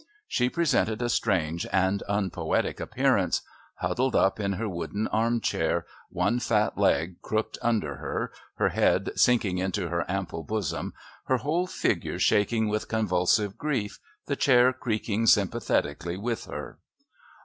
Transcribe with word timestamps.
She 0.27 0.49
presented 0.49 0.99
a 1.03 1.09
strange 1.09 1.67
and 1.71 2.01
unpoetic 2.09 2.79
appearance, 2.79 3.43
huddled 3.75 4.15
up 4.15 4.39
in 4.39 4.53
her 4.53 4.67
wooden 4.67 5.05
arm 5.09 5.41
chair, 5.41 5.85
one 6.09 6.39
fat 6.39 6.75
leg 6.75 7.21
crooked 7.21 7.59
under 7.61 7.97
her, 7.97 8.31
her 8.55 8.69
head 8.69 9.11
sinking 9.15 9.59
into 9.59 9.89
her 9.89 10.03
ample 10.09 10.41
bosom, 10.41 10.95
her 11.25 11.37
whole 11.37 11.67
figure 11.67 12.17
shaking 12.17 12.67
with 12.67 12.87
convulsive 12.87 13.59
grief, 13.59 13.99
the 14.25 14.35
chair 14.35 14.73
creaking 14.73 15.27
sympathetically 15.27 16.17
with 16.17 16.45
her. 16.45 16.79